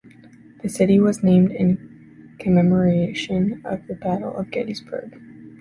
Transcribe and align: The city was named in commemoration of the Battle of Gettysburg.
The 0.63 0.67
city 0.67 0.99
was 0.99 1.21
named 1.21 1.51
in 1.51 2.35
commemoration 2.39 3.61
of 3.63 3.85
the 3.85 3.93
Battle 3.93 4.35
of 4.35 4.49
Gettysburg. 4.49 5.13